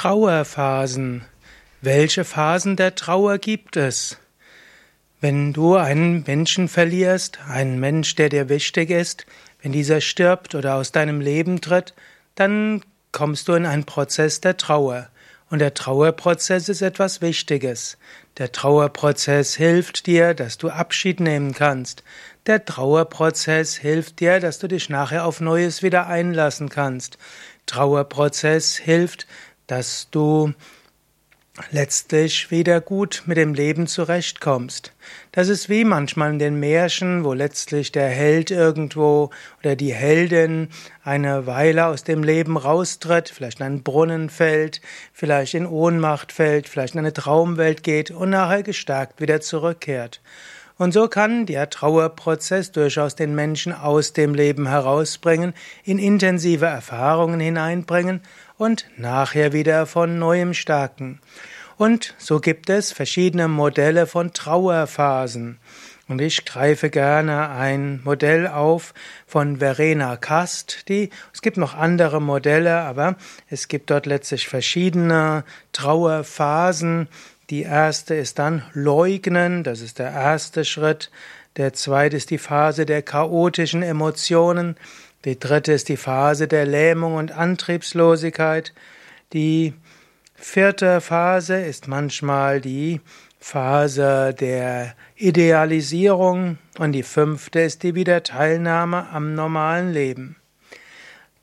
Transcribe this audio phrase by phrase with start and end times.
[0.00, 1.26] Trauerphasen.
[1.82, 4.16] Welche Phasen der Trauer gibt es?
[5.20, 9.26] Wenn du einen Menschen verlierst, einen Mensch, der dir wichtig ist,
[9.60, 11.92] wenn dieser stirbt oder aus deinem Leben tritt,
[12.34, 12.80] dann
[13.12, 15.10] kommst du in einen Prozess der Trauer.
[15.50, 17.98] Und der Trauerprozess ist etwas Wichtiges.
[18.38, 22.04] Der Trauerprozess hilft dir, dass du Abschied nehmen kannst.
[22.46, 27.18] Der Trauerprozess hilft dir, dass du dich nachher auf Neues wieder einlassen kannst.
[27.66, 29.26] Trauerprozess hilft,
[29.70, 30.52] dass du
[31.70, 34.92] letztlich wieder gut mit dem Leben zurechtkommst.
[35.32, 39.30] Das ist wie manchmal in den Märchen, wo letztlich der Held irgendwo
[39.60, 40.68] oder die Heldin
[41.04, 44.80] eine Weile aus dem Leben raustritt, vielleicht in einen Brunnen fällt,
[45.12, 50.20] vielleicht in Ohnmacht fällt, vielleicht in eine Traumwelt geht und nachher gestärkt wieder zurückkehrt.
[50.78, 55.52] Und so kann der Trauerprozess durchaus den Menschen aus dem Leben herausbringen,
[55.84, 58.22] in intensive Erfahrungen hineinbringen
[58.60, 61.18] und nachher wieder von neuem stärken.
[61.78, 65.58] Und so gibt es verschiedene Modelle von Trauerphasen.
[66.08, 68.92] Und ich greife gerne ein Modell auf
[69.26, 70.90] von Verena Kast.
[70.90, 73.16] Die, es gibt noch andere Modelle, aber
[73.48, 77.08] es gibt dort letztlich verschiedene Trauerphasen,
[77.48, 81.10] die erste ist dann Leugnen, das ist der erste Schritt.
[81.56, 84.76] Der zweite ist die Phase der chaotischen Emotionen.
[85.24, 88.72] Die dritte ist die Phase der Lähmung und Antriebslosigkeit.
[89.34, 89.74] Die
[90.34, 93.02] vierte Phase ist manchmal die
[93.38, 100.36] Phase der Idealisierung und die fünfte ist die Wiederteilnahme am normalen Leben.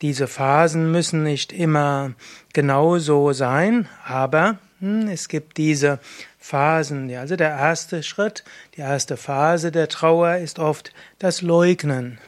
[0.02, 2.14] Diese Phasen müssen nicht immer
[2.53, 6.00] genauso sein, aber hm, es gibt diese
[6.39, 7.14] Phasen.
[7.16, 8.44] Also der erste Schritt,
[8.75, 12.20] die erste Phase der Trauer ist oft das Leugnen.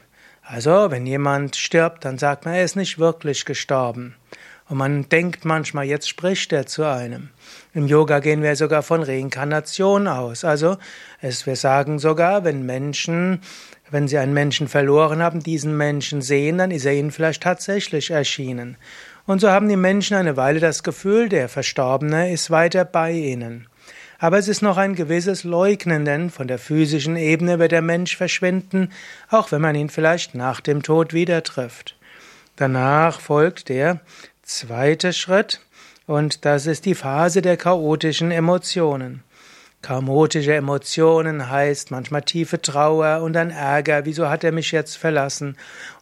[0.52, 4.16] Also wenn jemand stirbt, dann sagt man, er ist nicht wirklich gestorben.
[4.67, 7.30] Und man denkt manchmal, jetzt spricht er zu einem.
[7.75, 10.44] Im Yoga gehen wir sogar von Reinkarnation aus.
[10.44, 10.77] Also
[11.22, 13.42] es, wir sagen sogar, wenn Menschen,
[13.92, 18.09] wenn sie einen Menschen verloren haben, diesen Menschen sehen, dann ist er ihnen vielleicht tatsächlich
[18.09, 18.76] erschienen.
[19.27, 23.67] Und so haben die Menschen eine Weile das Gefühl, der Verstorbene ist weiter bei ihnen.
[24.20, 28.18] Aber es ist noch ein gewisses Leugnen, denn von der physischen Ebene wird der Mensch
[28.18, 28.92] verschwinden,
[29.30, 31.96] auch wenn man ihn vielleicht nach dem Tod wieder trifft.
[32.58, 34.02] Danach folgt der
[34.44, 35.62] zweite Schritt,
[36.06, 39.24] und das ist die Phase der chaotischen Emotionen.
[39.82, 45.56] Chaotische Emotionen heißt manchmal tiefe Trauer und dann Ärger, wieso hat er mich jetzt verlassen?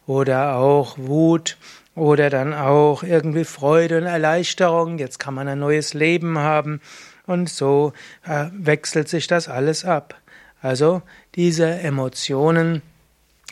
[0.06, 1.56] Oder auch Wut
[1.98, 6.80] oder dann auch irgendwie Freude und Erleichterung, jetzt kann man ein neues Leben haben
[7.26, 7.92] und so
[8.26, 10.14] äh, wechselt sich das alles ab.
[10.62, 11.02] Also
[11.34, 12.82] diese Emotionen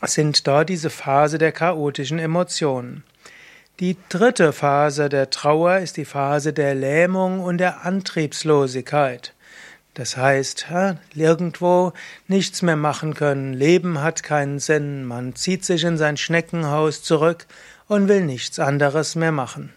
[0.02, 3.04] sind dort diese Phase der chaotischen Emotionen.
[3.80, 9.34] Die dritte Phase der Trauer ist die Phase der Lähmung und der Antriebslosigkeit.
[9.92, 10.66] Das heißt,
[11.14, 11.92] irgendwo
[12.28, 17.46] nichts mehr machen können, Leben hat keinen Sinn, man zieht sich in sein Schneckenhaus zurück
[17.88, 19.72] und will nichts anderes mehr machen.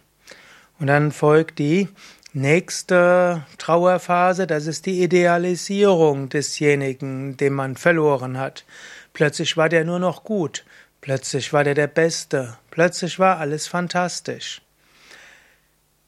[0.80, 1.90] Und dann folgt die
[2.34, 8.66] nächste Trauerphase, das ist die Idealisierung desjenigen, den man verloren hat.
[9.14, 10.64] Plötzlich war der nur noch gut,
[11.02, 14.62] plötzlich war der der Beste, plötzlich war alles fantastisch.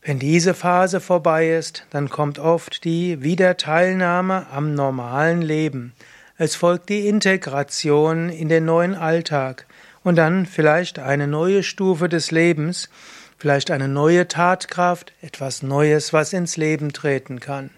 [0.04, 5.94] Wenn diese Phase vorbei ist, dann kommt oft die Wiederteilnahme am normalen Leben.
[6.38, 9.68] Es folgt die Integration in den neuen Alltag
[10.04, 12.90] und dann vielleicht eine neue Stufe des Lebens,
[13.38, 17.72] vielleicht eine neue Tatkraft, etwas Neues, was ins Leben treten kann.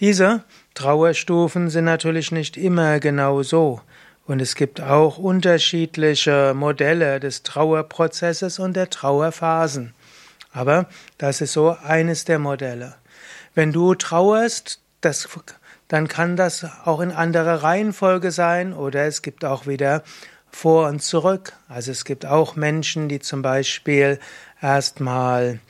[0.00, 0.44] Diese
[0.74, 3.80] Trauerstufen sind natürlich nicht immer genau so.
[4.26, 9.94] Und es gibt auch unterschiedliche Modelle des Trauerprozesses und der Trauerphasen.
[10.52, 10.86] Aber
[11.16, 12.94] das ist so eines der Modelle.
[13.54, 15.28] Wenn du trauerst, das,
[15.88, 20.02] dann kann das auch in anderer Reihenfolge sein oder es gibt auch wieder
[20.50, 21.52] vor und zurück.
[21.68, 24.18] Also es gibt auch Menschen, die zum Beispiel
[24.60, 25.60] erstmal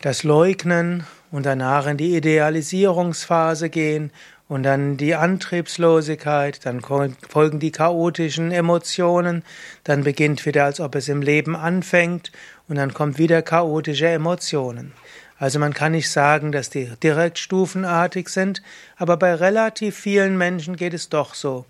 [0.00, 4.10] das Leugnen und danach in die Idealisierungsphase gehen
[4.48, 9.44] und dann die Antriebslosigkeit, dann folgen die chaotischen Emotionen,
[9.84, 12.32] dann beginnt wieder, als ob es im Leben anfängt
[12.68, 14.92] und dann kommt wieder chaotische Emotionen.
[15.38, 18.60] Also man kann nicht sagen, dass die direkt stufenartig sind,
[18.96, 21.64] aber bei relativ vielen Menschen geht es doch so.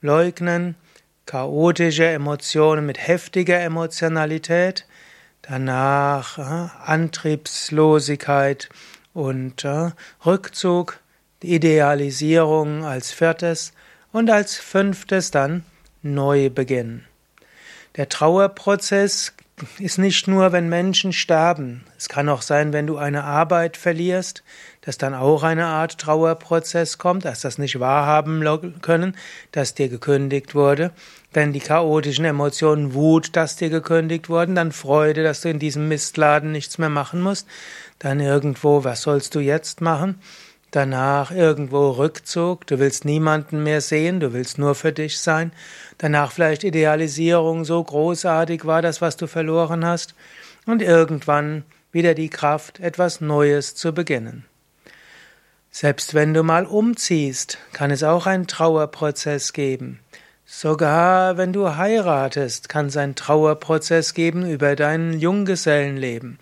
[0.00, 0.74] Leugnen,
[1.26, 4.86] chaotische Emotionen mit heftiger Emotionalität,
[5.42, 8.68] danach äh, Antriebslosigkeit
[9.12, 9.90] und äh,
[10.24, 11.00] Rückzug,
[11.42, 13.72] Idealisierung als viertes
[14.12, 15.64] und als fünftes dann
[16.02, 17.04] Neubeginn.
[17.96, 19.34] Der Trauerprozess
[19.78, 21.84] ist nicht nur, wenn Menschen sterben.
[21.96, 24.42] Es kann auch sein, wenn du eine Arbeit verlierst,
[24.80, 28.44] dass dann auch eine Art Trauerprozess kommt, dass das nicht wahrhaben
[28.82, 29.16] können,
[29.52, 30.90] dass dir gekündigt wurde.
[31.34, 35.88] Denn die chaotischen Emotionen, Wut, dass dir gekündigt wurden, dann Freude, dass du in diesem
[35.88, 37.46] Mistladen nichts mehr machen musst,
[38.00, 40.20] dann irgendwo, was sollst du jetzt machen?
[40.74, 45.52] Danach irgendwo Rückzug, du willst niemanden mehr sehen, du willst nur für dich sein,
[45.98, 50.14] danach vielleicht Idealisierung, so großartig war das, was du verloren hast,
[50.66, 54.44] und irgendwann wieder die Kraft, etwas Neues zu beginnen.
[55.70, 60.00] Selbst wenn du mal umziehst, kann es auch einen Trauerprozess geben.
[60.46, 66.38] Sogar wenn du heiratest, kann es einen Trauerprozess geben über dein Junggesellenleben.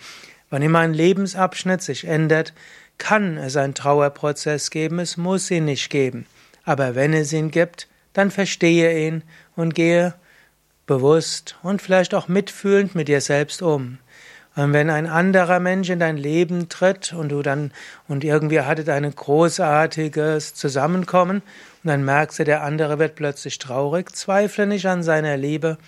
[0.52, 2.52] Wann immer ein Lebensabschnitt sich ändert,
[2.98, 6.26] kann es einen Trauerprozess geben, es muss ihn nicht geben.
[6.62, 9.22] Aber wenn es ihn gibt, dann verstehe ihn
[9.56, 10.12] und gehe
[10.86, 13.96] bewusst und vielleicht auch mitfühlend mit dir selbst um.
[14.54, 17.72] Und wenn ein anderer Mensch in dein Leben tritt und du dann
[18.06, 21.38] und irgendwie hattet ein großartiges Zusammenkommen
[21.82, 25.78] und dann merkst du, der andere wird plötzlich traurig, zweifle nicht an seiner Liebe,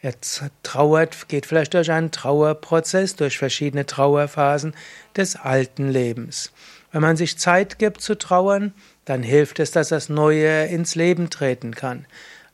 [0.00, 0.14] er
[0.62, 4.74] trauert, geht vielleicht durch einen Trauerprozess, durch verschiedene Trauerphasen
[5.16, 6.52] des alten Lebens.
[6.92, 8.72] Wenn man sich Zeit gibt zu trauern,
[9.04, 12.06] dann hilft es, dass das Neue ins Leben treten kann.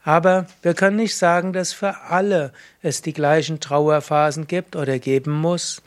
[0.04, 5.32] Aber wir können nicht sagen, dass für alle es die gleichen Trauerphasen gibt oder geben
[5.32, 5.82] muss.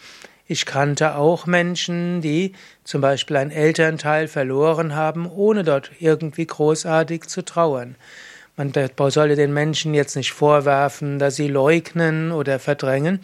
[0.48, 2.54] Ich kannte auch Menschen, die
[2.84, 7.96] zum Beispiel einen Elternteil verloren haben, ohne dort irgendwie großartig zu trauern.
[8.57, 13.19] Man sollte den Menschen jetzt nicht vorwerfen, dass sie leugnen oder verdrängen.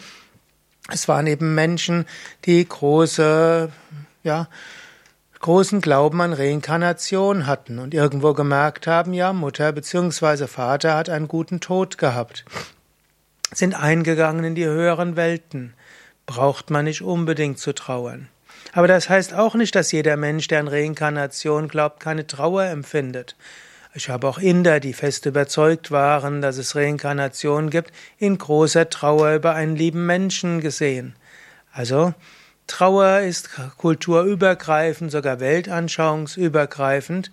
[0.92, 2.06] Es waren eben Menschen,
[2.46, 3.70] die große,
[4.24, 4.50] ja,
[5.40, 10.48] großen Glauben an Reinkarnation hatten und irgendwo gemerkt haben, ja, Mutter bzw.
[10.48, 12.46] Vater hat einen guten Tod gehabt,
[13.54, 15.74] sind eingegangen in die höheren Welten.
[16.26, 18.30] Braucht man nicht unbedingt zu trauern.
[18.74, 23.36] Aber das heißt auch nicht, dass jeder Mensch, der an Reinkarnation glaubt, keine Trauer empfindet.
[23.94, 29.34] Ich habe auch Inder, die fest überzeugt waren, dass es Reinkarnation gibt, in großer Trauer
[29.36, 31.16] über einen lieben Menschen gesehen.
[31.74, 32.14] Also
[32.68, 37.32] Trauer ist kulturübergreifend, sogar weltanschauungsübergreifend,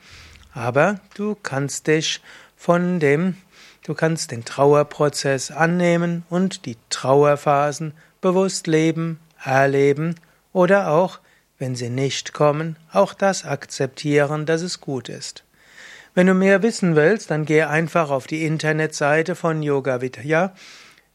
[0.53, 2.21] aber du kannst dich
[2.57, 3.37] von dem,
[3.85, 10.17] du kannst den Trauerprozess annehmen und die Trauerphasen bewusst leben, erleben
[10.53, 11.21] oder auch,
[11.61, 15.45] wenn sie nicht kommen, auch das akzeptieren, dass es gut ist.
[16.19, 20.53] Wenn du mehr wissen willst, dann geh einfach auf die Internetseite von Yoga Vidya